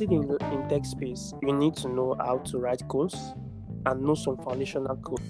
in, 0.00 0.36
in 0.52 0.68
tech 0.68 0.84
space, 0.84 1.32
you 1.42 1.52
need 1.52 1.76
to 1.76 1.88
know 1.88 2.16
how 2.18 2.38
to 2.38 2.58
write 2.58 2.86
codes 2.88 3.34
and 3.86 4.02
know 4.02 4.14
some 4.14 4.36
foundational 4.38 4.96
code. 4.96 5.20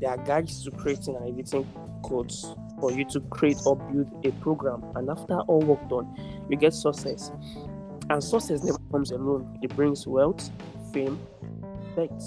There 0.00 0.10
are 0.10 0.16
guides 0.16 0.64
to 0.64 0.70
creating 0.70 1.16
and 1.16 1.28
editing 1.28 1.66
codes 2.02 2.54
for 2.80 2.92
you 2.92 3.04
to 3.06 3.20
create 3.20 3.58
or 3.64 3.76
build 3.76 4.24
a 4.24 4.30
program. 4.42 4.84
And 4.94 5.10
after 5.10 5.38
all 5.40 5.60
work 5.60 5.88
done, 5.88 6.14
you 6.48 6.56
get 6.56 6.74
success. 6.74 7.32
And 8.10 8.22
success 8.22 8.62
never 8.62 8.78
comes 8.90 9.10
alone. 9.10 9.58
It 9.62 9.74
brings 9.74 10.06
wealth, 10.06 10.50
fame, 10.92 11.18
effect. 11.92 12.22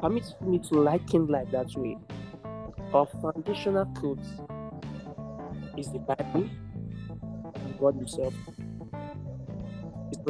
Permit 0.00 0.34
me 0.40 0.58
to 0.58 0.74
liken 0.74 1.26
life 1.26 1.50
that 1.52 1.74
way. 1.76 1.96
Our 2.92 3.06
foundational 3.20 3.86
codes 3.94 4.26
is 5.76 5.92
the 5.92 5.98
Bible 5.98 6.48
and 7.54 7.78
God 7.78 7.94
Himself. 7.94 8.34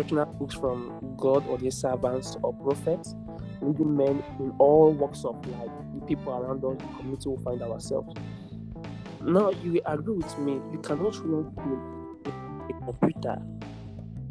Books 0.05 0.55
from 0.55 1.15
God 1.17 1.45
or 1.49 1.59
their 1.59 1.73
servants 1.73 2.37
or 2.43 2.53
prophets, 2.55 3.17
leading 3.61 3.97
men 3.97 4.23
in 4.39 4.53
all 4.61 4.93
walks 4.93 5.25
of 5.25 5.45
life, 5.49 5.71
the 5.95 6.07
people 6.07 6.33
around 6.33 6.65
us, 6.65 6.77
the 6.79 6.97
community 6.97 7.29
will 7.29 7.39
find 7.39 7.61
ourselves. 7.63 8.15
Now, 9.21 9.51
you 9.51 9.81
agree 9.87 10.15
with 10.15 10.39
me, 10.39 10.61
you 10.73 10.79
cannot 10.85 11.17
run 11.25 11.53
a 12.69 12.73
computer 12.85 13.43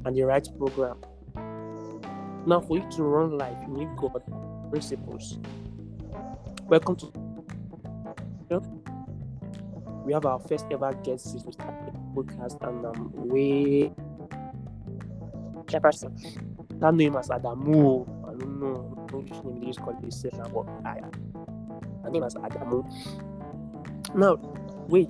and 0.06 0.16
the 0.16 0.24
right 0.24 0.48
program. 0.58 0.98
Now, 2.46 2.62
for 2.62 2.78
you 2.78 2.90
to 2.92 3.04
run 3.04 3.38
life, 3.38 3.58
you 3.68 3.74
need 3.74 3.90
God 3.98 4.24
principles. 4.70 5.38
Welcome 6.70 6.96
to 6.96 7.12
we 10.06 10.14
have 10.14 10.26
our 10.26 10.40
first 10.40 10.66
ever 10.72 10.94
guest 11.04 11.34
the 11.34 11.52
podcast, 12.16 12.66
and 12.66 12.86
um, 12.86 13.12
That 16.80 16.94
name 16.96 17.16
as 17.16 17.30
Adamu. 17.30 18.08
I 18.28 18.38
don't 18.38 18.60
know. 18.60 18.94
Which 19.12 19.32
name 19.44 19.62
they 19.62 19.72
this 20.02 20.26
now, 20.34 20.48
but 20.50 20.68
I, 20.86 21.00
name 22.12 22.24
Adamu. 22.36 22.86
Now, 24.16 24.38
wait. 24.88 25.10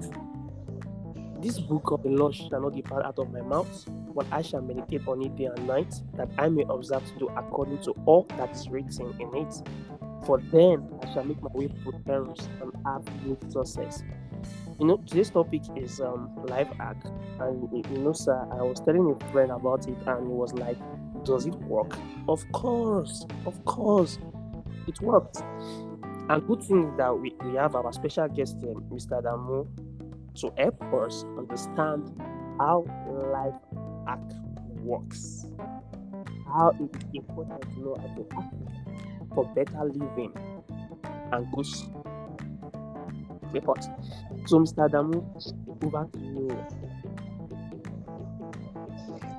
This 1.39 1.59
book 1.59 1.91
of 1.91 2.01
the 2.01 2.09
law 2.09 2.31
shall 2.31 2.61
not 2.61 2.75
depart 2.75 3.05
out 3.05 3.19
of 3.19 3.31
my 3.31 3.41
mouth, 3.41 3.87
but 4.15 4.25
I 4.31 4.41
shall 4.41 4.61
meditate 4.61 5.07
on 5.07 5.21
it 5.21 5.35
day 5.35 5.45
and 5.45 5.67
night, 5.67 5.93
that 6.15 6.29
I 6.37 6.49
may 6.49 6.65
observe 6.67 7.05
to 7.05 7.19
do 7.19 7.27
according 7.37 7.77
to 7.83 7.91
all 8.07 8.25
that 8.37 8.55
is 8.55 8.67
written 8.69 9.13
in 9.19 9.35
it. 9.35 9.53
For 10.25 10.39
then 10.51 10.89
I 11.03 11.13
shall 11.13 11.23
make 11.23 11.41
my 11.41 11.49
way 11.53 11.67
prosperous 11.83 12.49
and 12.59 12.73
have 12.85 13.05
great 13.23 13.51
success. 13.51 14.03
You 14.79 14.85
know, 14.85 14.97
today's 15.07 15.31
topic 15.31 15.63
is 15.75 15.99
um 15.99 16.29
life 16.47 16.69
hack, 16.79 16.97
and 17.39 17.67
you 17.73 17.97
know, 17.97 18.13
sir, 18.13 18.47
I 18.51 18.61
was 18.61 18.79
telling 18.79 19.09
a 19.19 19.31
friend 19.31 19.51
about 19.51 19.87
it, 19.87 19.97
and 20.05 20.27
he 20.27 20.33
was 20.33 20.53
like, 20.53 20.77
"Does 21.23 21.47
it 21.47 21.55
work?" 21.55 21.97
Of 22.27 22.43
course, 22.51 23.25
of 23.47 23.63
course, 23.65 24.19
it 24.87 25.01
worked. 25.01 25.41
And 26.29 26.45
good 26.45 26.61
thing 26.63 26.95
that 26.97 27.17
we, 27.17 27.33
we 27.43 27.55
have 27.55 27.73
our 27.75 27.91
special 27.91 28.27
guest 28.27 28.57
here, 28.61 28.75
Mr. 28.91 29.19
Damu, 29.21 29.67
to 30.35 30.51
help 30.57 30.81
us 30.93 31.23
understand 31.37 32.13
how 32.59 32.85
life 33.33 33.55
hack 34.05 34.19
works, 34.83 35.45
how 36.45 36.69
it 36.79 36.95
is 36.97 37.03
important 37.13 37.61
to 37.63 37.79
know 37.79 37.95
how 37.99 38.15
to 38.15 38.27
act 38.37 38.55
for 39.33 39.45
better 39.55 39.83
living 39.85 40.33
and 41.31 41.51
good 41.51 41.65
report. 43.57 43.83
So, 44.45 44.59
Mr. 44.59 44.89
Damu, 44.89 45.25
over 45.83 46.07
to 46.13 46.19
you. 46.19 46.65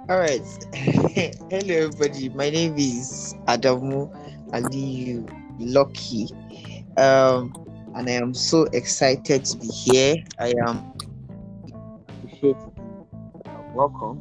All 0.09 0.19
right. 0.19 0.41
Hello, 1.51 1.75
everybody. 1.75 2.29
My 2.31 2.51
name 2.51 2.75
is 2.77 3.35
Adamu 3.47 4.11
Aliyu 4.53 5.29
Lucky. 5.59 6.28
Um, 6.97 7.55
and 7.95 8.09
I 8.09 8.12
am 8.12 8.34
so 8.34 8.65
excited 8.73 9.45
to 9.45 9.59
be 9.59 9.67
here. 9.67 10.17
I 10.39 10.53
am 10.67 10.83
appreciate 12.25 12.57
welcome. 13.75 14.21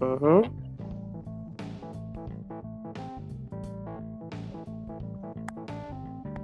Mm-hmm. 0.00 0.59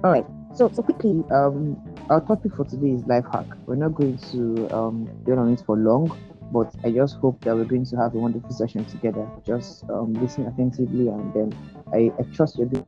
All 0.07 0.13
right. 0.13 0.25
So, 0.53 0.71
so 0.73 0.85
quickly, 0.85 1.25
um, 1.33 1.77
our 2.11 2.21
topic 2.25 2.53
for 2.57 2.65
today 2.65 2.91
is 2.93 3.05
life 3.07 3.25
hack. 3.33 3.47
We're 3.67 3.75
not 3.75 3.95
going 3.95 4.19
to 4.31 4.69
um 4.73 5.11
dwell 5.25 5.41
on 5.41 5.53
it 5.53 5.63
for 5.67 5.77
long, 5.77 6.13
but 6.53 6.73
I 6.85 6.93
just 6.93 7.17
hope 7.17 7.41
that 7.45 7.57
we're 7.57 7.65
going 7.65 7.87
to 7.87 7.97
have 7.97 8.15
a 8.15 8.19
wonderful 8.21 8.55
session 8.55 8.87
together. 8.87 9.29
Just 9.45 9.85
um, 9.91 10.21
listen 10.21 10.47
attentively, 10.47 11.09
and 11.09 11.33
then 11.35 11.59
I, 11.93 12.13
I 12.21 12.25
trust 12.33 12.57
you're 12.59 12.69
good. 12.69 12.87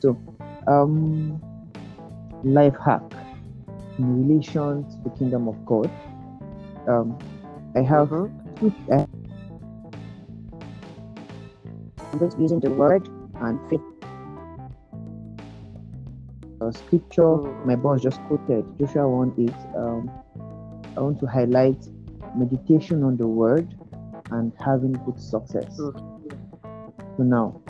So, 0.00 0.20
um, 0.66 1.42
life 2.44 2.76
hack 2.84 3.02
in 3.98 4.28
relation 4.28 4.86
to 4.90 4.96
the 5.04 5.10
kingdom 5.10 5.48
of 5.48 5.56
God. 5.66 5.90
Um, 6.88 7.18
I 7.76 7.82
have 7.82 8.08
Mhm. 8.10 8.30
two. 8.60 8.74
Uh, 8.92 9.06
I'm 12.12 12.20
just 12.20 12.38
using 12.38 12.60
the 12.60 12.70
word 12.70 13.08
and 13.40 13.60
faith. 13.70 13.80
Uh, 16.64 16.70
scripture 16.70 17.22
Mm. 17.22 17.66
my 17.66 17.76
boss 17.76 18.00
just 18.00 18.20
quoted 18.22 18.64
Joshua 18.78 19.06
1 19.06 19.34
8. 19.38 19.52
Um, 19.76 20.10
I 20.96 21.00
want 21.00 21.18
to 21.20 21.26
highlight 21.26 21.76
meditation 22.36 23.02
on 23.02 23.16
the 23.16 23.26
word 23.26 23.66
and 24.30 24.52
having 24.64 24.92
good 25.04 25.20
success. 25.20 25.78
Mm. 25.78 25.92
So 27.16 27.22
now, 27.22 27.60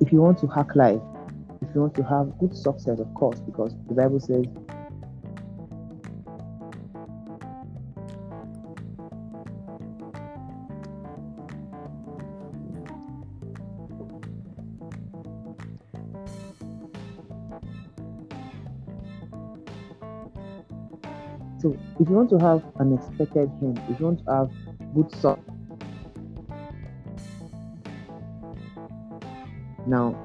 if 0.00 0.12
you 0.12 0.20
want 0.20 0.38
to 0.40 0.46
hack 0.48 0.76
life, 0.76 1.00
if 1.62 1.74
you 1.74 1.80
want 1.80 1.94
to 1.94 2.02
have 2.02 2.38
good 2.38 2.54
success, 2.54 2.98
of 3.00 3.12
course, 3.14 3.40
because 3.40 3.74
the 3.88 3.94
Bible 3.94 4.20
says, 4.20 4.44
so 21.60 21.76
if 21.98 22.08
you 22.08 22.14
want 22.14 22.30
to 22.30 22.38
have 22.38 22.62
an 22.78 22.94
expected 22.94 23.50
end, 23.60 23.78
if 23.90 24.00
you 24.00 24.06
want 24.06 24.24
to 24.24 24.32
have 24.32 24.50
good 24.94 25.10
success, 25.10 25.36
now 29.86 30.16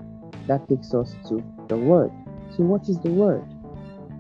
that 0.48 0.68
takes 0.70 0.94
us 0.94 1.14
to 1.28 1.44
the 1.68 1.76
word. 1.76 2.12
So, 2.56 2.64
what 2.64 2.88
is 2.88 3.00
the 3.00 3.10
word? 3.10 3.44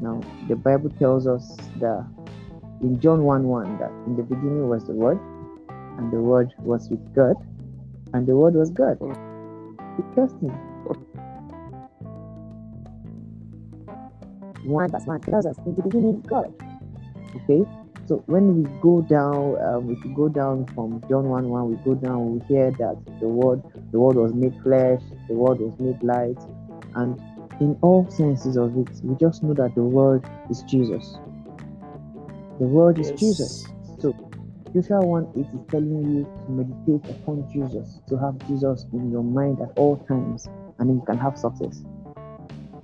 Now, 0.01 0.21
the 0.49 0.57
Bible 0.57 0.89
tells 0.99 1.25
us 1.25 1.57
that 1.77 2.05
in 2.81 2.99
John 2.99 3.23
1 3.23 3.43
1 3.43 3.77
that 3.77 3.91
in 4.07 4.17
the 4.17 4.23
beginning 4.23 4.67
was 4.67 4.85
the 4.85 4.93
word, 4.93 5.19
and 5.97 6.11
the 6.11 6.19
word 6.19 6.53
was 6.59 6.89
with 6.89 7.13
God, 7.15 7.35
and 8.13 8.27
the 8.27 8.35
word 8.35 8.55
was 8.55 8.71
God. 8.71 8.97
Interesting. 9.97 10.51
1 14.65 14.91
verse 14.91 15.05
1 15.05 15.21
tells 15.21 15.45
us 15.45 15.57
in 15.65 15.75
the 15.75 15.83
beginning 15.83 16.21
God. 16.27 16.64
Okay, 17.35 17.65
so 18.07 18.23
when 18.27 18.55
we 18.55 18.63
go 18.81 19.01
down, 19.01 19.57
um, 19.65 19.91
if 19.91 19.99
we 20.05 20.11
go 20.15 20.29
down 20.29 20.67
from 20.75 21.03
John 21.09 21.25
1 21.25 21.49
1, 21.49 21.69
we 21.69 21.77
go 21.85 21.95
down, 21.95 22.33
we 22.35 22.41
hear 22.47 22.71
that 22.79 22.97
the 23.21 23.29
word, 23.29 23.63
the 23.93 23.99
word 23.99 24.17
was 24.17 24.33
made 24.33 24.53
flesh, 24.63 25.01
the 25.29 25.35
word 25.35 25.59
was 25.59 25.73
made 25.79 26.01
light, 26.03 26.37
and 26.95 27.17
in 27.59 27.77
all 27.81 28.07
senses 28.09 28.57
of 28.57 28.77
it, 28.77 28.89
we 29.03 29.15
just 29.17 29.43
know 29.43 29.53
that 29.55 29.75
the 29.75 29.83
word 29.83 30.23
is 30.49 30.63
Jesus. 30.63 31.19
The 32.59 32.67
word 32.67 32.99
is 32.99 33.11
Jesus. 33.11 33.65
So 33.99 34.13
Joshua 34.75 35.01
1 35.05 35.27
8 35.37 35.39
is 35.53 35.61
telling 35.71 35.89
you 36.15 36.29
to 36.47 36.51
meditate 36.51 37.09
upon 37.09 37.47
Jesus, 37.51 37.99
to 38.09 38.17
have 38.17 38.35
Jesus 38.47 38.85
in 38.93 39.11
your 39.11 39.23
mind 39.23 39.59
at 39.61 39.71
all 39.77 39.97
times, 40.07 40.49
and 40.79 40.89
then 40.89 40.97
you 40.97 41.03
can 41.07 41.19
have 41.19 41.37
success. 41.37 41.83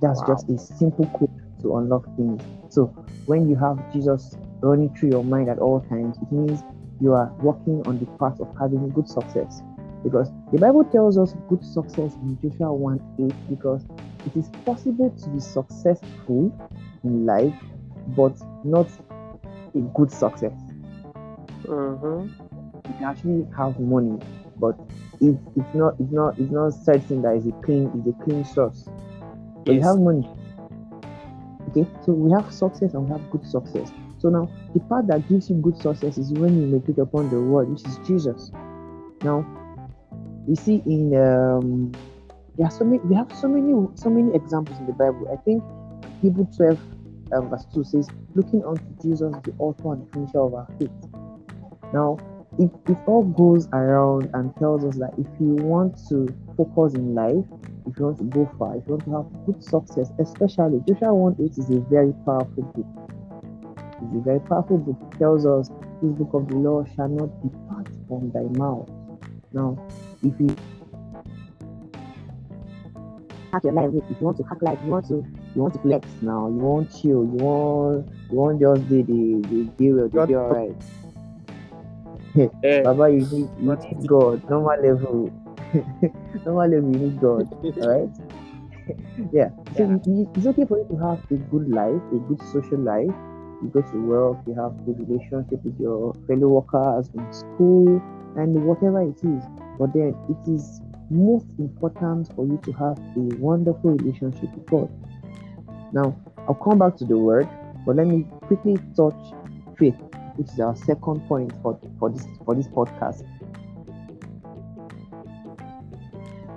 That's 0.02 0.20
Wow. 0.20 0.26
just 0.26 0.48
a 0.50 0.58
simple 0.58 1.10
code 1.18 1.30
to 1.62 1.76
unlock 1.78 2.04
things. 2.16 2.42
So 2.68 2.86
when 3.26 3.48
you 3.48 3.56
have 3.56 3.92
Jesus 3.92 4.36
running 4.60 4.94
through 4.94 5.10
your 5.10 5.24
mind 5.24 5.48
at 5.48 5.58
all 5.58 5.80
times, 5.80 6.16
it 6.20 6.32
means 6.32 6.62
you 7.00 7.12
are 7.12 7.32
walking 7.40 7.82
on 7.86 7.98
the 7.98 8.06
path 8.18 8.40
of 8.40 8.48
having 8.58 8.88
good 8.90 9.08
success. 9.08 9.62
Because 10.04 10.30
the 10.52 10.58
Bible 10.58 10.84
tells 10.84 11.16
us 11.16 11.34
good 11.48 11.64
success 11.64 12.14
in 12.14 12.38
Joshua 12.42 12.72
1 12.72 13.30
8 13.30 13.50
because 13.50 13.82
it 14.26 14.36
is 14.36 14.48
possible 14.64 15.10
to 15.10 15.28
be 15.28 15.40
successful 15.40 16.52
in 17.04 17.26
life, 17.26 17.54
but 18.16 18.36
not 18.64 18.88
a 19.74 19.78
good 19.94 20.10
success. 20.10 20.52
Mm-hmm. 21.64 22.28
You 22.88 22.94
can 22.98 23.04
actually 23.04 23.46
have 23.56 23.78
money, 23.78 24.18
but 24.58 24.78
it, 25.20 25.36
it's 25.56 25.74
not 25.74 25.94
it's 26.00 26.12
not 26.12 26.38
it's 26.38 26.50
not 26.50 26.70
certain 26.70 27.22
that 27.22 27.36
it's 27.36 27.46
a 27.46 27.52
clean 27.62 27.90
it's 27.94 28.08
a 28.08 28.24
clean 28.24 28.44
source. 28.44 28.88
But 29.64 29.74
you 29.74 29.82
have 29.82 29.98
money. 29.98 30.28
Okay, 31.74 31.88
so 32.04 32.12
we 32.12 32.30
have 32.32 32.52
success 32.52 32.92
and 32.92 33.08
we 33.08 33.12
have 33.12 33.30
good 33.30 33.46
success. 33.46 33.90
So 34.18 34.28
now 34.28 34.50
the 34.74 34.80
part 34.80 35.06
that 35.06 35.26
gives 35.28 35.48
you 35.48 35.56
good 35.56 35.76
success 35.76 36.18
is 36.18 36.32
when 36.32 36.60
you 36.60 36.66
meditate 36.66 36.98
upon 36.98 37.30
the 37.30 37.40
word, 37.40 37.70
which 37.70 37.84
is 37.86 37.98
Jesus. 38.06 38.52
Now 39.22 39.44
we 40.46 40.54
see 40.54 40.82
in 40.84 41.16
um 41.16 41.92
there 42.56 42.66
are 42.66 42.70
so 42.70 42.84
many 42.84 42.98
we 43.04 43.14
have 43.14 43.34
so 43.34 43.48
many 43.48 43.72
so 43.94 44.10
many 44.10 44.34
examples 44.36 44.78
in 44.78 44.86
the 44.86 44.92
Bible. 44.92 45.28
I 45.32 45.42
think 45.44 45.62
Hebrew 46.20 46.46
12 46.54 46.78
um, 47.32 47.48
verse 47.48 47.64
2 47.72 47.84
says, 47.84 48.10
looking 48.34 48.62
unto 48.64 48.84
Jesus, 49.00 49.34
the 49.44 49.54
author 49.58 49.94
and 49.94 50.06
finisher 50.12 50.40
of 50.40 50.52
our 50.54 50.68
faith. 50.78 50.90
Now 51.94 52.18
it, 52.58 52.70
it 52.86 52.98
all 53.06 53.24
goes 53.24 53.66
around 53.72 54.28
and 54.34 54.54
tells 54.58 54.84
us 54.84 54.98
that 54.98 55.14
if 55.16 55.26
you 55.40 55.56
want 55.56 55.98
to 56.10 56.28
focus 56.56 56.94
in 56.94 57.14
life, 57.14 57.46
if 57.86 57.98
you 57.98 58.04
want 58.04 58.18
to 58.18 58.24
go 58.24 58.50
far, 58.58 58.76
if 58.76 58.86
you 58.86 58.94
want 58.94 59.04
to 59.04 59.12
have 59.16 59.46
good 59.46 59.62
success, 59.62 60.10
especially 60.18 60.80
Joshua 60.86 61.14
1 61.14 61.36
8 61.40 61.58
is 61.58 61.70
a 61.70 61.80
very 61.90 62.12
powerful 62.24 62.62
book. 62.62 62.86
It's 64.02 64.16
a 64.16 64.20
very 64.20 64.40
powerful 64.40 64.78
book. 64.78 64.96
It 65.12 65.18
tells 65.18 65.46
us 65.46 65.68
this 66.00 66.12
book 66.12 66.34
of 66.34 66.48
the 66.48 66.56
law 66.56 66.84
shall 66.96 67.08
not 67.08 67.30
depart 67.42 67.88
from 68.08 68.30
thy 68.32 68.42
mouth. 68.58 68.88
Now, 69.52 69.78
if 70.22 70.38
you 70.40 70.56
hack 73.52 73.64
your 73.64 73.72
life, 73.72 73.90
if 73.94 74.20
you 74.20 74.26
want 74.26 74.36
to 74.38 74.44
hack 74.44 74.62
life, 74.62 74.78
you 74.84 74.90
want 74.90 75.06
to 75.08 75.24
you 75.54 75.62
want 75.62 75.74
to 75.74 75.80
flex 75.80 76.08
now, 76.22 76.48
you 76.48 76.54
want 76.54 76.90
chill, 76.90 77.24
you 77.24 77.38
want 77.42 78.08
you 78.30 78.36
want 78.36 78.60
just 78.60 78.88
the 78.88 79.02
the 79.02 79.48
the 79.48 79.64
deal, 79.76 80.08
the 80.08 80.26
deal 80.26 80.38
alright. 80.38 80.76
Baba, 82.84 83.10
you 83.10 83.26
need, 83.30 83.50
you? 83.60 84.06
God. 84.06 84.48
Normal 84.48 84.80
level. 84.82 85.41
Normal 86.44 86.68
level, 86.70 86.92
you 86.92 86.98
need 86.98 87.20
God. 87.20 87.48
Alright? 87.80 88.10
yeah. 89.32 89.50
So 89.76 89.84
Yeah. 89.84 89.96
it- 89.96 90.06
it- 90.06 90.28
it's 90.36 90.46
okay 90.46 90.64
for 90.66 90.78
you 90.78 90.86
to 90.90 90.96
have 90.96 91.20
a 91.30 91.36
good 91.36 91.68
life, 91.70 92.02
a 92.12 92.18
good 92.18 92.42
social 92.52 92.78
life. 92.78 93.14
You 93.62 93.68
go 93.72 93.80
to 93.82 94.06
work, 94.06 94.38
you 94.46 94.54
have 94.54 94.84
good 94.84 94.98
relationship 95.08 95.64
with 95.64 95.78
your 95.78 96.14
fellow 96.26 96.48
workers 96.48 97.10
in 97.14 97.32
school, 97.32 98.00
and 98.36 98.64
whatever 98.64 99.02
it 99.02 99.22
is. 99.22 99.42
But 99.78 99.92
then 99.92 100.14
it 100.28 100.48
is 100.50 100.80
most 101.10 101.46
important 101.58 102.32
for 102.34 102.44
you 102.46 102.58
to 102.64 102.72
have 102.72 102.98
a 103.16 103.20
wonderful 103.38 103.90
relationship 103.92 104.50
with 104.54 104.66
God. 104.66 104.88
Now, 105.92 106.16
I'll 106.48 106.54
come 106.54 106.78
back 106.78 106.96
to 106.96 107.04
the 107.04 107.16
word, 107.18 107.48
but 107.86 107.96
let 107.96 108.06
me 108.08 108.24
quickly 108.48 108.76
touch 108.96 109.14
faith 109.78 109.96
which 110.36 110.48
is 110.48 110.60
our 110.60 110.74
second 110.74 111.20
point 111.28 111.52
for, 111.62 111.78
for 111.98 112.08
this 112.10 112.26
for 112.46 112.54
this 112.54 112.66
podcast. 112.66 113.22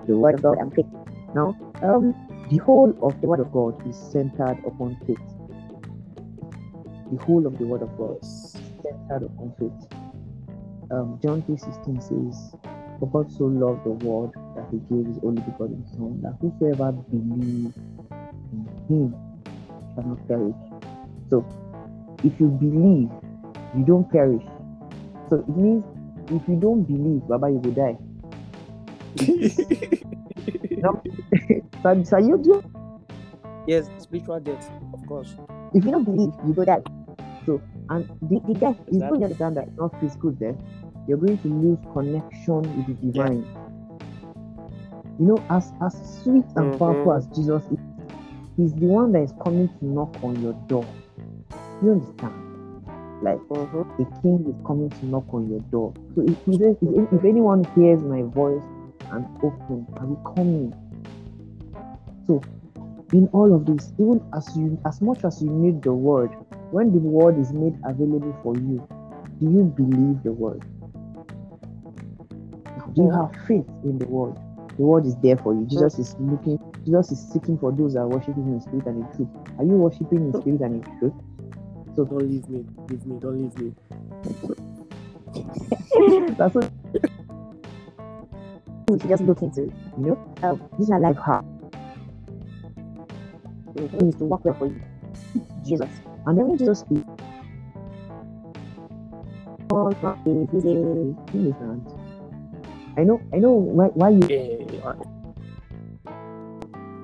The 0.08 0.18
word 0.18 0.36
of 0.36 0.44
God 0.44 0.58
and 0.60 0.74
faith. 0.74 0.86
Now, 1.34 1.58
um, 1.84 2.16
the 2.50 2.58
whole 2.60 2.94
of 3.02 3.20
the 3.22 3.28
word 3.28 3.42
of 3.42 3.52
God 3.52 3.76
is 3.86 3.98
centered 4.12 4.60
upon 4.66 4.98
faith. 5.08 5.18
The 7.12 7.20
whole 7.20 7.48
of 7.48 7.58
the 7.58 7.66
word 7.68 7.84
of 7.84 7.96
God 7.98 8.18
is 8.22 8.64
centered 8.84 9.26
upon 9.28 9.54
faith. 9.60 9.88
Um, 10.92 11.20
John 11.24 11.44
3:16 11.44 12.02
says, 12.04 12.56
For 13.00 13.10
God 13.10 13.32
so 13.32 13.46
loved 13.46 13.84
the 13.86 13.92
world 13.92 14.34
that 14.56 14.68
he 14.72 14.80
gave 14.90 15.08
his 15.08 15.20
only 15.24 15.42
begotten 15.42 15.86
Son, 15.86 16.22
that 16.24 16.38
whosoever 16.42 16.94
believes 17.12 17.78
in 18.54 18.70
him 18.90 19.18
shall 19.96 20.06
not 20.06 20.28
perish. 20.28 20.58
So, 21.30 21.48
if 22.24 22.40
you 22.40 22.50
believe, 22.50 23.12
you 23.74 23.86
don't 23.86 24.10
perish. 24.12 24.46
So 25.30 25.38
it 25.48 25.58
means 25.58 25.86
if 26.30 26.44
you 26.48 26.58
don't 26.58 26.86
believe, 26.86 27.28
Baba, 27.28 27.50
you 27.50 27.60
will 27.60 27.74
die. 27.74 28.00
So 32.04 32.18
you, 32.20 32.40
you, 32.44 32.62
yes, 33.66 33.90
spiritual 33.98 34.40
death, 34.40 34.70
of 34.94 35.06
course. 35.06 35.36
if 35.74 35.86
you 35.86 35.92
don't 35.92 36.06
believe, 36.06 36.34
you 36.44 36.54
will 36.54 36.66
die. 36.66 36.84
So, 37.46 37.64
and 37.90 38.06
the, 38.22 38.40
the 38.48 38.56
death 38.56 38.78
is 38.92 39.04
Exactly. 39.04 39.10
going 39.10 39.22
to 39.22 39.26
understand 39.26 39.58
that 39.58 39.66
it's 39.68 39.78
not 39.80 39.94
physical 40.00 40.32
death. 40.32 40.58
You're 41.08 41.18
going 41.20 41.40
to 41.40 41.48
lose 41.48 41.80
connection 41.94 42.76
with 42.76 42.88
the 42.88 43.08
divine. 43.08 43.48
You 45.20 45.28
know, 45.28 45.46
as 45.52 45.74
as 45.82 45.96
sweet 46.24 46.46
and 46.56 46.72
Mhm. 46.72 46.80
powerful 46.80 47.14
as 47.14 47.28
Jesus 47.36 47.66
is, 47.72 47.78
he's 48.58 48.74
the 48.76 48.88
one 48.88 49.12
that 49.14 49.24
is 49.24 49.34
coming 49.44 49.70
to 49.80 49.86
knock 49.86 50.12
on 50.24 50.42
your 50.42 50.54
door. 50.70 50.96
You 51.82 51.94
understand? 51.94 52.34
Like 53.22 53.42
Mm-hmm. 53.52 53.82
a 54.00 54.06
king 54.22 54.46
is 54.50 54.56
coming 54.66 54.92
to 55.00 55.06
knock 55.06 55.34
on 55.34 55.50
your 55.50 55.62
door. 55.72 55.96
So 56.16 56.24
if, 56.24 56.38
if, 56.48 57.08
if 57.12 57.26
anyone 57.26 57.70
hears 57.76 58.04
my 58.04 58.24
voice 58.24 58.64
and 59.12 59.28
open, 59.44 59.88
will 60.02 60.34
come 60.36 60.48
in. 60.48 60.76
So 62.28 62.42
in 63.14 63.28
all 63.34 63.54
of 63.54 63.66
this, 63.66 63.94
even 64.00 64.22
as 64.36 64.56
you 64.56 64.80
as 64.86 65.02
much 65.02 65.24
as 65.24 65.42
you 65.42 65.50
need 65.50 65.84
the 65.84 65.94
word, 65.94 66.32
when 66.72 66.92
the 66.92 67.00
word 67.00 67.40
is 67.40 67.54
made 67.54 67.76
available 67.86 68.38
for 68.44 68.56
you, 68.56 68.88
do 69.40 69.46
you 69.50 69.64
believe 69.76 70.24
the 70.24 70.32
word? 70.32 70.64
Do 72.94 73.04
you 73.04 73.12
have 73.12 73.32
faith 73.48 73.68
in 73.84 73.98
the 74.00 74.08
word? 74.08 74.36
The 74.78 74.84
word 74.84 75.06
is 75.06 75.16
there 75.18 75.38
for 75.38 75.54
you. 75.54 75.66
Jesus 75.66 76.00
is 76.00 76.16
looking, 76.20 76.60
Jesus 76.86 77.12
is 77.12 77.32
seeking 77.32 77.58
for 77.58 77.72
those 77.72 77.94
that 77.94 78.02
are 78.02 78.08
worshiping 78.10 78.48
in 78.48 78.62
spirit 78.62 78.86
and 78.88 79.06
in 79.06 79.16
truth. 79.16 79.30
Are 79.58 79.66
you 79.66 79.72
worshiping 79.74 80.26
in 80.28 80.34
spirit 80.42 80.62
and 80.62 80.84
in 80.84 81.00
truth? 81.00 81.14
So 81.96 82.06
don't 82.06 82.30
leave 82.30 82.48
me. 82.50 82.66
Leave 82.90 83.06
me. 83.06 83.20
Don't 83.20 83.42
leave 83.42 83.58
me. 83.58 83.74
That's 86.38 86.56
what 86.56 86.72
we 88.96 89.02
should 89.02 89.10
just 89.10 89.24
look 89.24 89.42
into. 89.42 89.62
You 89.98 90.06
know, 90.06 90.34
um, 90.44 90.70
this 90.78 90.88
is 90.88 90.90
a 90.90 90.98
life 90.98 91.18
hack. 91.26 91.44
It 93.76 94.02
needs 94.02 94.16
to 94.18 94.24
work 94.24 94.46
well 94.46 94.54
for 94.54 94.68
you. 94.68 94.82
Jesus. 95.66 95.90
And 96.26 96.38
then 96.38 96.48
when 96.48 96.58
Jesus 96.58 96.80
speaks, 96.80 97.04
all 99.70 99.92
from 100.00 100.22
the 100.24 100.32
you? 101.34 101.56
I 102.98 103.04
know, 103.04 103.22
I 103.34 103.38
know 103.38 103.52
why, 103.52 103.88
why 103.88 104.10
you, 104.10 104.28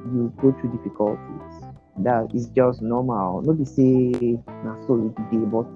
you 0.05 0.33
go 0.41 0.53
through 0.53 0.71
difficulties. 0.77 1.65
That 1.97 2.29
is 2.33 2.47
just 2.47 2.81
normal. 2.81 3.41
Not 3.41 3.57
to 3.57 3.65
say, 3.65 4.39
not 4.63 4.79
so 4.87 5.13
but 5.51 5.67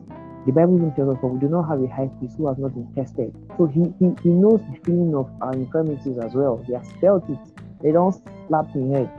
the 0.46 0.52
Bible 0.54 0.78
even 0.78 0.94
tells 0.94 1.16
us, 1.16 1.22
for 1.22 1.30
we 1.32 1.40
do 1.40 1.50
not 1.50 1.68
have 1.70 1.82
a 1.82 1.88
high 1.88 2.10
priest 2.20 2.36
who 2.38 2.48
has 2.48 2.58
not 2.58 2.74
been 2.74 2.88
tested. 2.96 3.34
So 3.58 3.66
he, 3.68 3.82
he, 4.00 4.16
he 4.24 4.30
knows 4.30 4.62
the 4.68 4.78
feeling 4.86 5.16
of 5.16 5.32
our 5.42 5.54
infirmities 5.54 6.18
as 6.20 6.34
well. 6.36 6.64
He 6.68 6.74
has 6.74 6.88
felt 7.02 7.30
it. 7.30 7.40
They 7.82 7.92
don't 7.92 8.16
slap 8.48 8.68
in 8.76 8.94
head. 8.94 9.12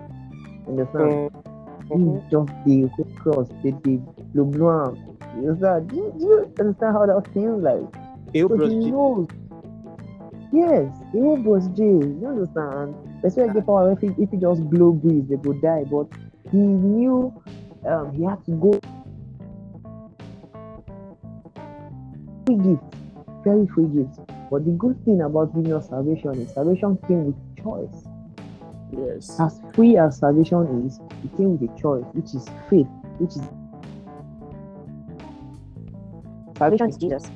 Understand? 0.68 1.20
Mhm. 1.90 1.92
He 1.92 2.20
just 2.30 2.52
the 2.64 2.88
whole 2.96 3.10
cross, 3.16 3.48
the 3.62 3.72
the 3.84 4.00
the 4.34 4.44
blow. 4.44 4.98
You 5.32 5.50
understand? 5.50 5.90
Do 5.90 5.96
you, 5.96 6.12
do 6.18 6.24
you 6.24 6.46
understand 6.60 6.94
how 6.94 7.06
that 7.06 7.32
feels 7.34 7.62
like? 7.62 7.88
So 8.48 8.58
he 8.58 8.68
G- 8.82 8.90
knows. 8.90 9.28
Yes, 10.52 10.92
he 11.12 11.18
will 11.18 11.42
was 11.42 11.68
J. 11.68 11.82
You 11.84 12.26
understand? 12.28 12.96
That's 13.22 13.36
why 13.36 13.48
get 13.48 13.66
power 13.66 13.92
if 13.92 14.00
he, 14.00 14.08
if 14.22 14.30
he 14.30 14.36
just 14.38 14.68
blow 14.70 14.92
breeze, 14.92 15.24
they 15.28 15.36
go 15.36 15.52
die. 15.54 15.84
But 15.84 16.06
he 16.50 16.58
knew 16.58 17.32
um, 17.86 18.12
he 18.12 18.24
had 18.24 18.44
to 18.46 18.52
go. 18.52 18.80
Free 22.46 22.56
gift, 22.56 22.82
very 23.42 23.66
free 23.66 23.86
gift. 23.86 24.20
But 24.50 24.64
the 24.64 24.70
good 24.78 25.04
thing 25.04 25.20
about 25.20 25.52
giving 25.54 25.72
us 25.72 25.88
salvation 25.88 26.30
is 26.40 26.52
salvation 26.54 26.96
came 27.08 27.26
with 27.26 27.56
choice. 27.62 28.04
Yes. 28.92 29.40
As 29.40 29.60
free 29.74 29.96
as 29.96 30.18
salvation 30.18 30.86
is, 30.86 31.00
it 31.24 31.36
came 31.36 31.58
with 31.58 31.68
a 31.68 31.80
choice, 31.80 32.04
which 32.12 32.32
is 32.34 32.46
faith, 32.70 32.86
which 33.18 33.30
is 33.30 33.42
salvation 36.56 36.88
is 36.88 36.96
Jesus. 36.96 37.30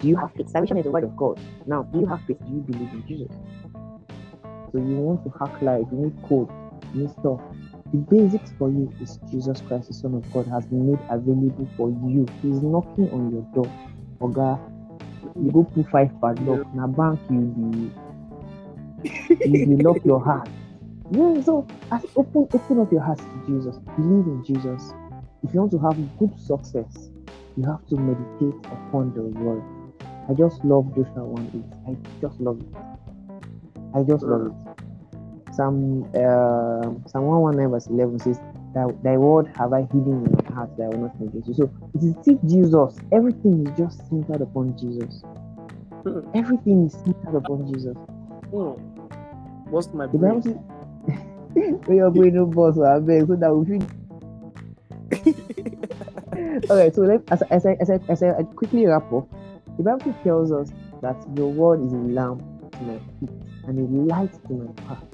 Do 0.00 0.08
you 0.08 0.16
have 0.16 0.32
faith? 0.34 0.48
Salvation 0.48 0.78
is 0.78 0.84
the 0.84 0.90
word 0.92 1.02
of 1.02 1.16
God. 1.16 1.40
Now, 1.66 1.82
do 1.82 1.98
you 1.98 2.06
have 2.06 2.20
faith? 2.22 2.38
Do 2.46 2.52
you 2.52 2.60
believe 2.60 2.92
in 2.92 3.04
Jesus? 3.08 3.36
So 4.70 4.78
you 4.78 4.96
want 4.96 5.24
to 5.24 5.30
hack 5.38 5.60
life, 5.62 5.84
you 5.90 5.98
need 5.98 6.22
code, 6.22 6.48
you 6.94 7.02
need 7.02 7.10
stuff. 7.10 7.40
The 7.92 7.98
basics 7.98 8.52
for 8.58 8.70
you 8.70 8.92
is 9.00 9.18
Jesus 9.30 9.60
Christ, 9.62 9.88
the 9.88 9.94
Son 9.94 10.14
of 10.14 10.32
God, 10.32 10.46
has 10.46 10.64
been 10.66 10.90
made 10.90 11.00
available 11.10 11.68
for 11.76 11.90
you. 11.90 12.26
He's 12.40 12.62
knocking 12.62 13.10
on 13.10 13.32
your 13.32 13.42
door. 13.54 13.70
Oga, 14.22 14.60
you 15.40 15.52
go 15.52 15.64
put 15.64 15.88
five 15.90 16.10
padlock, 16.20 16.64
na 16.72 16.86
bank 16.88 17.20
you 17.30 17.42
be 17.56 17.92
you 19.44 19.58
be 19.58 19.76
lock 19.82 20.00
your 20.04 20.24
heart. 20.24 20.50
Yeah, 21.10 21.40
so 21.42 21.68
as 21.92 22.06
open 22.16 22.48
open 22.52 22.80
up 22.80 22.92
your 22.92 23.02
heart 23.02 23.20
to 23.20 23.38
Jesus. 23.46 23.78
Believe 23.96 24.26
in 24.26 24.42
Jesus. 24.44 24.94
If 25.42 25.54
you 25.54 25.60
want 25.60 25.72
to 25.72 25.78
have 25.80 25.96
good 26.18 26.38
success, 26.38 27.10
you 27.56 27.64
have 27.66 27.86
to 27.88 27.98
meditate 27.98 28.60
upon 28.70 29.12
the 29.14 29.22
word. 29.24 29.64
I 30.28 30.34
just 30.34 30.64
love 30.64 30.94
Joshua 30.94 31.24
1 31.26 31.50
8. 31.54 31.92
I 31.94 31.98
just 32.22 32.40
love 32.40 32.60
it. 32.60 32.68
I 33.94 34.02
just 34.04 34.28
love 34.28 34.46
it. 34.46 34.56
Psalm 35.56 36.04
uh, 36.14 36.82
Psalm 37.08 37.26
119 37.26 37.70
verse 37.70 37.86
11 37.88 38.18
says, 38.20 38.40
Thy, 38.74 38.86
thy 39.02 39.16
word 39.16 39.52
have 39.56 39.72
I 39.72 39.82
hidden 39.82 40.26
in 40.26 40.32
my 40.32 40.54
heart 40.54 40.76
that 40.76 40.84
I 40.84 40.88
will 40.88 41.02
not 41.08 41.18
forget 41.18 41.46
you. 41.46 41.54
So 41.54 41.70
it 41.94 42.02
is 42.04 42.16
still 42.22 42.38
Jesus. 42.46 42.98
Everything 43.12 43.66
is 43.66 43.78
just 43.78 44.08
centered 44.08 44.42
upon 44.42 44.76
Jesus. 44.78 45.22
Hmm. 46.04 46.20
Everything 46.34 46.86
is 46.86 46.94
centered 46.94 47.36
upon 47.36 47.72
Jesus. 47.72 47.96
Hmm. 48.50 48.74
What's 49.70 49.92
my 49.94 50.06
The 50.12 50.18
Bible 50.18 50.40
brain? 50.40 50.42
says, 50.42 50.56
Where 51.86 51.96
you're 51.96 52.10
going 52.10 52.34
to 52.34 52.46
boss, 52.46 52.78
I 52.80 52.98
beg, 53.00 53.26
so 53.28 53.36
that 53.36 53.54
we 53.54 53.66
feel 53.78 53.88
okay, 56.70 56.90
so 56.94 57.02
let, 57.02 57.22
as, 57.30 57.42
as, 57.50 57.66
I, 57.66 57.76
as, 57.80 57.90
I, 57.90 58.00
as 58.08 58.22
I 58.22 58.42
quickly 58.56 58.86
wrap 58.86 59.12
up, 59.12 59.28
the 59.76 59.84
Bible 59.84 60.14
tells 60.24 60.52
us 60.52 60.70
that 61.02 61.16
your 61.36 61.52
word 61.52 61.84
is 61.86 61.92
a 61.92 61.96
lamp 61.96 62.42
to 62.72 62.82
my 62.82 62.98
feet 63.20 63.30
and 63.66 63.78
a 63.78 64.14
light 64.14 64.32
to 64.48 64.52
my 64.54 64.72
path. 64.86 65.04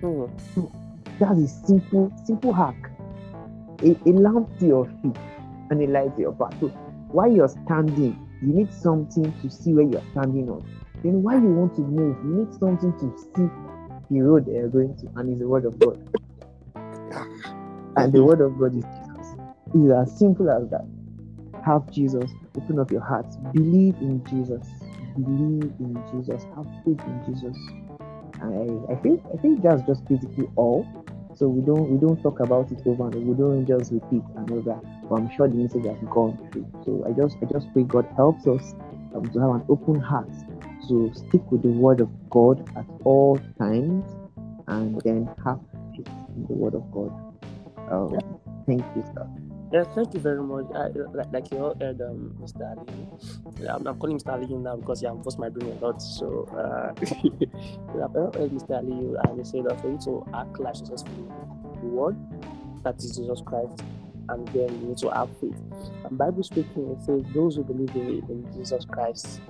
Hmm. 0.00 0.26
That's 1.18 1.40
a 1.40 1.48
simple, 1.66 2.12
simple 2.24 2.52
hack. 2.52 2.76
A, 3.82 3.96
a 4.08 4.12
lamp 4.12 4.58
to 4.60 4.66
your 4.66 4.84
feet 5.02 5.16
and 5.70 5.82
a 5.82 5.86
light 5.86 6.14
to 6.16 6.22
your 6.22 6.32
path. 6.32 6.54
So 6.60 6.68
while 7.10 7.30
you're 7.30 7.48
standing, 7.48 8.16
you 8.40 8.52
need 8.54 8.72
something 8.72 9.32
to 9.42 9.50
see 9.50 9.72
where 9.72 9.84
you're 9.84 10.04
standing 10.12 10.48
on. 10.48 10.64
Then 11.02 11.22
while 11.22 11.40
you 11.40 11.48
want 11.48 11.74
to 11.76 11.82
move, 11.82 12.16
you 12.24 12.44
need 12.44 12.54
something 12.54 12.92
to 12.98 13.18
see 13.18 13.48
the 14.10 14.20
road 14.20 14.46
you're 14.46 14.68
going 14.68 14.96
to, 14.98 15.08
and 15.16 15.30
it's 15.30 15.40
the 15.40 15.48
word 15.48 15.64
of 15.64 15.78
God. 15.78 15.98
And 17.96 18.12
the 18.12 18.22
word 18.22 18.40
of 18.40 18.58
God 18.58 18.76
is 18.76 18.84
Jesus. 18.84 19.34
It's 19.74 19.92
as 19.92 20.18
simple 20.18 20.50
as 20.50 20.68
that. 20.70 20.86
Have 21.66 21.90
Jesus, 21.90 22.30
open 22.56 22.78
up 22.78 22.90
your 22.90 23.02
hearts, 23.04 23.36
believe 23.52 23.96
in 24.00 24.24
Jesus, 24.24 24.66
believe 25.14 25.72
in 25.80 26.02
Jesus, 26.10 26.44
have 26.56 26.66
faith 26.84 27.00
in 27.06 27.22
Jesus. 27.26 27.56
I, 28.42 28.92
I 28.94 28.96
think 28.96 29.22
I 29.34 29.38
think 29.38 29.62
that's 29.62 29.82
just 29.82 30.06
basically 30.08 30.48
all. 30.56 30.92
So 31.34 31.48
we 31.48 31.62
don't 31.62 31.90
we 31.90 31.98
don't 31.98 32.22
talk 32.22 32.40
about 32.40 32.72
it 32.72 32.80
over 32.86 33.08
and 33.08 33.26
we 33.26 33.34
don't 33.34 33.66
just 33.66 33.92
repeat 33.92 34.24
and 34.36 34.50
over. 34.50 34.82
But 35.08 35.16
I'm 35.16 35.30
sure 35.30 35.48
the 35.48 35.56
message 35.56 35.86
has 35.86 35.98
gone 36.10 36.38
through. 36.52 36.68
So 36.84 37.04
I 37.08 37.12
just 37.12 37.38
I 37.42 37.46
just 37.46 37.72
pray 37.72 37.84
God 37.84 38.06
helps 38.16 38.46
us 38.46 38.74
um, 39.14 39.30
to 39.32 39.40
have 39.40 39.50
an 39.50 39.64
open 39.68 40.00
heart 40.00 40.30
to 40.88 41.12
stick 41.14 41.42
with 41.52 41.62
the 41.62 41.70
word 41.70 42.00
of 42.00 42.10
God 42.30 42.62
at 42.76 42.86
all 43.04 43.40
times 43.60 44.06
and 44.68 45.00
then 45.04 45.30
have 45.44 45.60
faith 45.96 46.06
in 46.36 46.46
the 46.48 46.54
word 46.54 46.74
of 46.74 46.90
God. 46.92 47.12
Um. 47.90 48.20
Thank 48.66 48.86
you, 48.96 49.04
sir. 49.16 49.28
Yeah, 49.72 49.84
thank 49.94 50.14
you 50.14 50.20
very 50.20 50.42
much. 50.42 50.66
I, 50.74 50.88
like, 51.14 51.28
like 51.32 51.50
you 51.52 51.58
all 51.58 51.76
heard, 51.80 52.00
um, 52.00 52.34
Mr. 52.40 52.70
Ali. 52.70 53.08
Yeah, 53.60 53.76
I'm, 53.76 53.86
I'm 53.86 53.96
calling 53.96 54.18
Mr. 54.18 54.32
Ali 54.32 54.46
now 54.54 54.76
because 54.76 55.02
yeah, 55.02 55.10
lost 55.12 55.38
my 55.38 55.50
brain 55.50 55.70
a 55.80 55.84
lot. 55.84 56.00
So, 56.02 56.48
uh, 56.56 56.92
yeah, 57.94 58.04
I've 58.06 58.14
heard 58.14 58.50
Mr. 58.52 58.76
Ali 58.78 59.14
and 59.28 59.38
he 59.38 59.44
said 59.44 59.64
that 59.66 59.80
for 59.80 59.90
you 59.90 59.98
to 60.06 60.24
act 60.34 60.58
like 60.60 60.76
successfully 60.76 61.28
the 61.82 61.88
word, 61.88 62.16
that 62.84 62.96
is 62.98 63.16
Jesus 63.16 63.42
Christ, 63.46 63.84
and 64.30 64.52
then 64.54 64.80
you 64.80 64.88
need 64.88 64.98
to 64.98 65.10
have 65.10 65.30
faith. 65.40 65.60
And 66.04 66.18
Bible 66.18 66.44
speaking, 66.44 66.90
it 66.96 67.02
says 67.02 67.22
those 67.34 67.56
who 67.56 67.64
believe 67.64 67.94
in, 67.94 68.22
in 68.28 68.48
Jesus 68.54 68.86
Christ, 68.86 69.42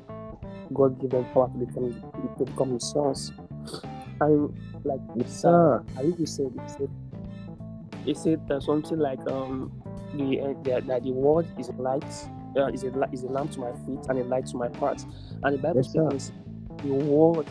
God 0.75 1.01
give 1.01 1.13
them 1.13 1.27
power 1.35 1.49
to 1.53 1.59
become 1.59 1.97
to 2.39 2.47
become 2.47 2.73
His 2.75 2.91
sons. 2.91 3.33
And 4.21 4.51
like 4.85 5.01
Yes, 5.15 5.33
Sir, 5.43 5.59
sir. 5.59 5.85
I 5.99 6.03
think 6.03 6.19
you 6.21 6.27
said 6.27 6.53
it 6.57 6.71
said 6.71 6.89
it 8.07 8.17
said 8.19 8.41
uh, 8.51 8.61
something 8.61 8.99
like 8.99 9.21
um 9.29 9.73
the 10.15 10.41
uh, 10.41 10.55
the, 10.63 10.83
that 10.87 11.03
the 11.05 11.13
word 11.13 11.47
is 11.59 11.69
a 11.69 11.73
light 11.73 12.05
uh, 12.57 12.67
is 12.69 12.85
a 12.85 12.91
is 13.13 13.25
a 13.25 13.29
lamp 13.29 13.51
to 13.53 13.61
my 13.61 13.73
feet 13.87 14.01
and 14.09 14.19
a 14.19 14.25
light 14.25 14.47
to 14.47 14.57
my 14.57 14.69
path 14.69 15.05
and 15.43 15.55
the 15.55 15.59
Bible 15.59 15.83
Yes, 15.83 15.95
is 16.15 16.33
the 16.83 16.93
word 16.95 17.49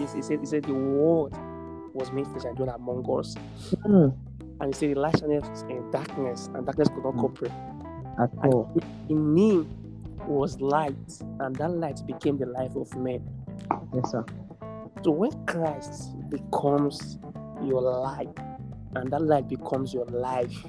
is 0.00 0.14
it 0.14 0.24
said 0.24 0.40
it 0.42 0.48
said 0.48 0.66
the 0.66 0.74
word 0.74 1.32
was 1.94 2.12
made 2.12 2.26
flesh 2.28 2.44
and 2.44 2.56
dwelt 2.56 2.70
among 2.76 3.04
us 3.18 3.34
Mm, 3.86 4.14
and 4.60 4.70
it 4.70 4.76
said 4.76 4.90
the 4.90 5.00
light 5.00 5.20
in 5.22 5.90
darkness 5.90 6.48
and 6.54 6.66
darkness 6.66 6.88
could 6.88 7.04
not 7.04 7.14
Mm. 7.14 7.20
comprehend 7.20 7.56
at 8.18 8.30
and 8.42 8.54
all. 8.54 8.70
in 9.08 9.36
him 9.36 9.68
was 10.26 10.60
light 10.60 10.94
and 11.40 11.56
that 11.56 11.70
light 11.70 12.00
became 12.06 12.38
the 12.38 12.46
life 12.46 12.76
of 12.76 12.94
men 12.96 13.24
Yes, 13.94 14.10
sir. 14.12 14.24
So 15.04 15.12
when 15.12 15.30
Christ 15.46 16.10
becomes 16.28 17.18
your 17.62 17.80
light 17.82 18.28
and 18.96 19.10
that 19.12 19.22
light 19.22 19.48
becomes 19.48 19.94
your 19.94 20.06
life, 20.06 20.66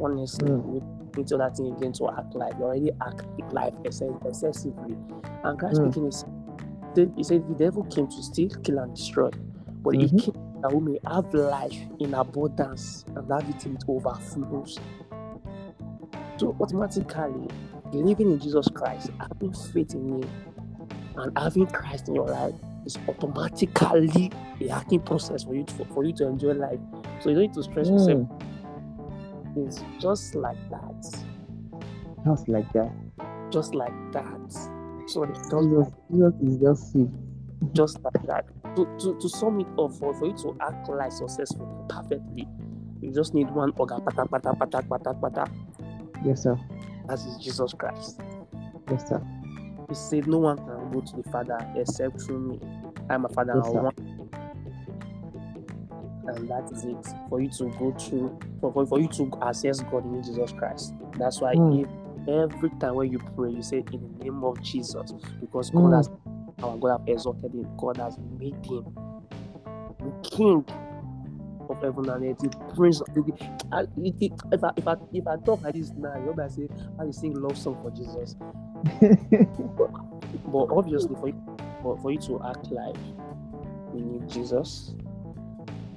honestly, 0.00 0.48
Mm. 0.50 0.74
you 0.74 0.82
need 1.16 1.26
to 1.28 1.36
that 1.38 1.56
thing 1.56 1.68
again 1.76 1.92
to 1.92 2.08
act 2.10 2.34
like 2.34 2.54
you 2.58 2.64
already 2.64 2.90
act 3.00 3.24
life 3.52 3.74
exce- 3.84 4.26
excessively. 4.26 4.96
And 5.44 5.58
Christ 5.58 5.80
Mm. 5.80 5.84
speaking 5.92 6.06
is 6.08 6.24
he 7.16 7.22
said 7.22 7.46
the 7.48 7.54
devil 7.54 7.82
came 7.84 8.06
to 8.06 8.22
steal, 8.22 8.48
kill, 8.62 8.78
and 8.78 8.94
destroy. 8.94 9.30
But 9.82 9.94
Mhm. 9.94 10.10
he 10.10 10.18
came 10.20 10.34
that 10.62 10.74
we 10.74 10.92
may 10.92 10.98
have 11.06 11.32
life 11.34 11.78
in 11.98 12.14
abundance 12.14 13.04
and 13.14 13.30
have 13.30 13.48
it 13.48 13.66
it 13.66 13.84
overflows. 13.86 14.78
So 16.38 16.54
automatically, 16.60 17.48
believing 17.90 18.32
in 18.32 18.38
Jesus 18.38 18.68
Christ, 18.68 19.10
having 19.20 19.52
faith 19.52 19.94
in 19.94 20.22
Him, 20.22 20.30
and 21.16 21.38
having 21.38 21.66
Christ 21.66 22.08
in 22.08 22.14
your 22.14 22.28
life 22.28 22.54
is 22.84 22.98
automatically 23.08 24.30
a 24.60 24.68
hacking 24.68 25.00
process 25.00 25.44
for 25.44 25.54
you 25.54 25.64
to, 25.64 25.84
for 25.86 26.04
you 26.04 26.12
to 26.14 26.26
enjoy 26.26 26.52
life. 26.52 26.78
So 27.20 27.30
you 27.30 27.36
don't 27.36 27.42
need 27.42 27.54
to 27.54 27.62
stress 27.62 27.88
yourself. 27.88 28.28
It's 29.56 29.82
just 29.98 30.34
like 30.34 30.58
that, 30.70 31.24
just 32.24 32.48
like 32.48 32.70
that. 32.74 32.92
just 33.50 33.74
like 33.74 33.92
that. 34.12 34.52
So 35.06 35.22
it's 35.22 35.38
just 35.48 35.52
like, 35.54 35.92
Jesus 36.10 36.34
is 36.42 36.56
just 36.58 36.92
sweet. 36.92 37.08
just 37.72 37.98
like 38.02 38.22
that. 38.26 38.44
To, 38.76 38.84
to, 39.00 39.18
to 39.18 39.28
sum 39.28 39.60
it 39.60 39.66
up, 39.78 39.92
for, 39.94 40.12
for 40.14 40.26
you 40.26 40.36
to 40.42 40.56
act 40.60 40.88
like 40.88 41.10
successfully, 41.12 41.68
perfectly, 41.88 42.46
you 43.00 43.12
just 43.14 43.32
need 43.32 43.50
one 43.50 43.72
organ, 43.76 44.00
pata, 44.02 44.26
pata, 44.26 44.54
pata, 44.54 44.82
pata, 44.82 45.14
pata. 45.14 45.50
Yes, 46.24 46.42
sir. 46.42 46.58
That 47.06 47.14
is 47.14 47.38
Jesus 47.42 47.72
Christ. 47.72 48.20
Yes, 48.90 49.08
sir. 49.08 49.22
He 49.88 49.94
said, 49.94 50.26
No 50.26 50.38
one 50.38 50.58
can 50.58 50.90
go 50.92 51.00
to 51.00 51.16
the 51.16 51.22
Father 51.30 51.58
except 51.76 52.20
through 52.20 52.40
me. 52.40 52.60
I'm 53.08 53.24
a 53.24 53.28
Father. 53.28 53.52
Yes, 53.56 53.66
and 53.66 53.74
sir. 53.74 53.82
one. 53.82 54.15
And 56.36 56.50
that 56.50 56.66
is 56.72 56.84
it 56.86 57.06
for 57.30 57.40
you 57.42 57.50
to 57.58 57.70
go 57.78 57.94
through, 58.00 58.34
for, 58.60 58.72
for, 58.72 58.86
for 58.86 59.00
you 59.00 59.08
to 59.10 59.32
access 59.42 59.82
God 59.82 60.06
in 60.06 60.22
Jesus 60.22 60.52
Christ. 60.52 60.94
That's 61.18 61.42
why 61.42 61.56
Mm. 61.56 61.70
if 61.70 61.88
every 62.28 62.70
time 62.80 62.96
when 62.96 63.10
you 63.10 63.20
pray, 63.36 63.52
you 63.52 63.62
say, 63.62 63.86
In 63.92 64.02
the 64.18 64.24
name 64.26 64.44
of 64.44 64.62
Jesus, 64.62 65.14
because 65.40 65.70
God 65.70 65.92
Mm. 65.92 65.96
has, 65.96 66.10
our 66.62 66.78
God 66.78 66.90
has 66.92 67.00
exalted 67.08 67.54
him, 67.54 67.68
God 67.78 67.98
has 67.98 68.18
made 68.18 68.56
him 68.64 68.84
the 70.02 70.14
King 70.22 70.66
of 71.70 71.78
heaven 71.82 72.08
and 72.10 72.24
earth, 72.24 72.38
the 72.40 72.52
Prince 72.74 73.00
of 73.02 73.08
the. 73.14 73.22
I- 73.72 73.82
it- 73.96 74.16
it- 74.20 74.34
If 74.52 74.64
I, 74.64 74.70
if, 74.76 74.86
I, 74.88 74.96
if 75.12 75.26
I 75.28 75.36
talk 75.46 75.62
like 75.64 75.74
this 75.74 75.92
now, 75.96 76.16
you 76.18 76.34
know, 76.34 76.44
I 76.44 76.48
say, 76.48 76.68
I 76.98 77.04
will 77.04 77.12
sing 77.14 77.34
love 77.34 77.58
song 77.58 77.78
for 77.82 77.90
Jesus. 77.92 78.36
But 80.46 80.68
obviously, 80.70 81.16
for 81.16 81.28
you, 81.28 81.34
for, 81.82 81.98
for 81.98 82.12
you 82.12 82.18
to 82.20 82.40
act 82.48 82.70
like 82.70 82.96
we 83.92 84.02
need 84.02 84.28
Jesus 84.28 84.96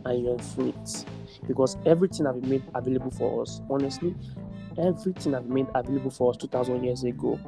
and 0.06 0.24
your 0.24 0.40
faith, 0.40 1.06
because 1.48 1.78
everything 1.86 2.26
have 2.26 2.40
been 2.42 2.50
made 2.50 2.64
available 2.76 3.12
for 3.12 3.42
us. 3.44 3.62
Honestly, 3.70 4.16
everything 4.78 5.34
have 5.34 5.44
been 5.46 5.54
made 5.54 5.70
available 5.76 6.12
for 6.12 6.32
us 6.32 6.38
two 6.38 6.48
thousand 6.48 6.84
years 6.84 7.04
ago. 7.04 7.40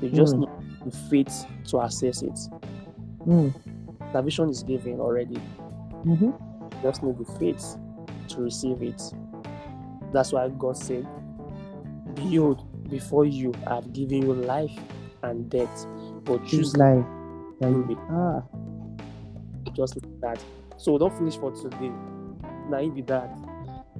We 0.00 0.10
just 0.10 0.36
Mm. 0.36 0.40
need 0.40 0.48
the 0.84 0.92
faith 0.92 1.46
to 1.68 1.80
access 1.82 2.22
it. 2.22 2.38
Mm, 3.26 3.54
Salvation 4.12 4.50
is 4.50 4.62
given 4.62 5.00
already. 5.00 5.44
mhm. 6.04 6.34
You 6.72 6.78
just 6.82 7.02
need 7.02 7.18
the 7.18 7.24
faith 7.38 7.76
to 8.28 8.42
receive 8.42 8.82
it. 8.82 9.00
That's 10.12 10.32
why 10.32 10.48
God 10.48 10.76
said, 10.76 11.06
"Behold, 12.14 12.62
before 12.88 13.24
you, 13.24 13.52
I 13.66 13.76
have 13.76 13.92
given 13.92 14.22
you 14.22 14.34
life 14.34 14.76
and 15.22 15.48
death, 15.50 15.86
but 16.24 16.44
choose 16.44 16.72
Choose 16.72 16.76
life. 16.76 17.06
Like, 17.60 17.76
life." 17.88 17.98
ah, 18.10 18.42
just 19.76 19.96
like 19.96 20.04
that. 20.22 20.44
So 20.80 20.96
don't 20.98 21.16
finish 21.16 21.36
for 21.36 21.50
today. 21.52 21.92
Now 22.68 22.88
be 22.88 23.02
that. 23.02 23.28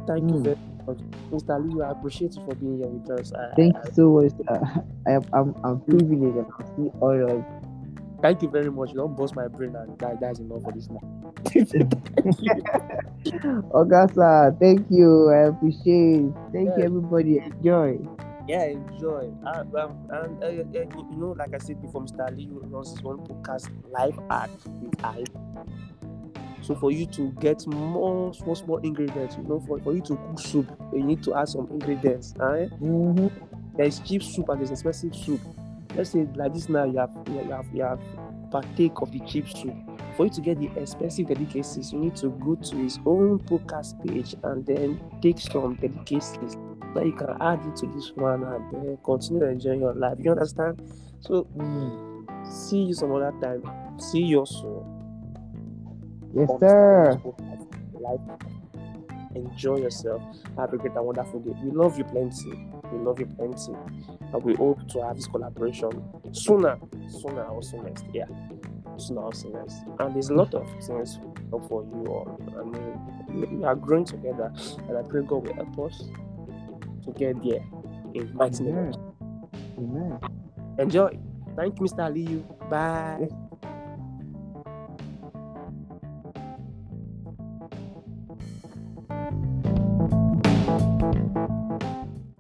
Thank 0.07 0.31
you 0.31 0.37
Mm. 0.39 0.45
very 0.45 0.57
much, 0.87 0.99
Mr. 1.31 1.59
Lee. 1.75 1.83
I 1.83 1.91
appreciate 1.91 2.35
you 2.37 2.45
for 2.47 2.55
being 2.55 2.79
here 2.79 2.89
with 2.89 3.11
us. 3.21 3.33
I, 3.35 3.53
thank 3.55 3.77
I- 3.77 3.83
you 3.85 3.93
so 3.93 4.11
much. 4.11 4.33
sir. 4.33 4.85
I 5.07 5.11
am 5.13 5.23
I'm, 5.33 5.55
I'm 5.63 5.81
privileged 5.81 6.37
and 6.37 6.47
I'm 6.49 6.91
honored. 7.03 7.45
thank 8.23 8.43
you 8.43 8.49
very 8.49 8.71
much. 8.71 8.91
You 8.91 8.97
don't 8.97 9.17
bust 9.17 9.37
my 9.37 9.49
brain, 9.49 9.77
and 9.77 9.99
that, 9.99 10.21
that's 10.21 10.39
enough 10.41 10.63
for 10.63 10.73
this 10.73 10.89
now. 10.89 11.01
Augusta, 13.75 14.55
thank 14.61 14.87
you. 14.91 15.31
I 15.31 15.49
appreciate. 15.49 16.25
It. 16.25 16.33
Thank 16.53 16.69
you, 16.79 16.85
everybody. 16.85 17.39
Enjoy. 17.39 17.99
yeah, 18.49 18.65
enjoy. 18.65 19.31
Uh, 19.47 19.65
um, 19.79 19.97
and 20.11 20.43
uh, 20.43 20.47
uh, 20.47 20.53
you 20.53 21.17
know, 21.19 21.35
like 21.39 21.55
I 21.55 21.59
said 21.59 21.81
before, 21.83 22.03
Mr. 22.03 22.25
Ali 22.27 22.49
runs 22.51 22.91
his 22.91 23.05
own 23.05 23.19
podcast, 23.27 23.69
Live 23.91 24.19
Art 24.31 24.51
with 24.81 25.05
I. 25.05 25.25
So 26.63 26.75
for 26.75 26.91
you 26.91 27.07
to 27.07 27.31
get 27.41 27.67
more 27.67 28.33
small 28.35 28.55
small 28.55 28.79
ingredients, 28.79 29.37
you 29.37 29.45
know, 29.45 29.61
for, 29.67 29.81
for 29.81 29.95
you 29.95 30.03
to 30.03 30.17
cook 30.17 30.39
soup, 30.41 30.71
you 30.93 31.03
need 31.03 31.23
to 31.25 31.35
add 31.35 31.49
some 31.49 31.69
ingredients. 31.71 32.35
eh? 32.39 32.67
Mm-hmm. 32.81 33.29
there 33.77 33.87
is 33.87 33.99
cheap 34.01 34.23
soup 34.23 34.49
and 34.49 34.61
there's 34.61 34.71
expensive 34.71 35.15
soup. 35.15 35.41
Let's 35.95 36.11
say 36.11 36.27
like 36.35 36.55
this 36.55 36.69
now 36.69 36.85
you 36.85 36.99
have 36.99 37.11
you 37.29 37.51
have 37.51 37.67
you 37.73 37.83
have 37.83 38.01
partake 38.51 39.01
of 39.01 39.11
the 39.13 39.21
cheap 39.21 39.49
soup. 39.49 39.75
For 40.17 40.27
you 40.27 40.31
to 40.33 40.41
get 40.41 40.59
the 40.59 40.71
expensive 40.77 41.29
delicacies, 41.29 41.93
you 41.93 41.99
need 42.01 42.17
to 42.17 42.31
go 42.31 42.57
to 42.57 42.77
his 42.77 42.99
own 43.07 43.39
podcast 43.41 43.95
page 44.07 44.35
and 44.43 44.67
then 44.67 45.01
take 45.23 45.39
some 45.41 45.77
delicacies 45.77 46.57
that 46.95 47.07
you 47.07 47.13
can 47.13 47.37
add 47.41 47.65
it 47.65 47.77
to 47.77 47.87
this 47.87 48.13
one 48.17 48.43
and 48.43 48.65
then 48.73 48.99
continue 49.05 49.45
enjoying 49.45 49.81
your 49.81 49.95
life. 49.95 50.19
You 50.19 50.33
understand? 50.33 50.83
So 51.21 51.45
Mm. 51.57 52.27
see 52.45 52.83
you 52.85 52.95
some 52.95 53.13
other 53.13 53.33
time. 53.41 53.63
See 53.99 54.23
you 54.23 54.41
also. 54.41 54.85
Yes, 56.35 56.51
sir. 56.61 57.21
Life. 58.01 58.21
Enjoy 59.35 59.79
yourself. 59.79 60.23
Have 60.57 60.73
a 60.73 60.77
great 60.77 60.95
and 60.95 61.05
wonderful 61.07 61.41
day. 61.41 61.53
We 61.63 61.71
love 61.71 61.99
you 61.99 62.05
plenty. 62.05 62.69
We 62.93 62.99
love 62.99 63.21
you 63.21 63.27
plenty. 63.27 63.73
And 64.33 64.43
we 64.43 64.55
hope 64.55 64.87
to 64.89 65.03
have 65.03 65.17
this 65.17 65.27
collaboration 65.27 65.91
sooner, 66.33 66.79
sooner 67.09 67.45
or 67.45 67.63
soonest. 67.63 68.05
Yeah. 68.13 68.27
Sooner 68.97 69.21
or 69.23 69.35
soonest. 69.35 69.83
And 69.99 70.15
there's 70.15 70.31
a 70.31 70.35
lot 70.35 70.55
of 70.55 70.69
things 70.85 71.19
for 71.69 71.85
you 71.85 72.07
all. 72.07 72.41
I 72.59 72.65
mean, 72.65 73.59
we 73.59 73.65
are 73.65 73.75
growing 73.77 74.05
together, 74.05 74.53
and 74.89 74.99
I 74.99 75.03
pray 75.03 75.23
God 75.23 75.47
will 75.47 75.55
help 75.55 75.79
us 75.81 76.03
to 77.05 77.13
get 77.13 77.43
there 77.43 77.65
in 78.15 78.35
mighty. 78.35 78.69
Amen. 78.69 80.19
Enjoy. 80.79 81.19
Thank 81.57 81.79
you, 81.79 81.87
Mr. 81.87 82.11
Aliyu. 82.11 82.69
Bye. 82.69 83.29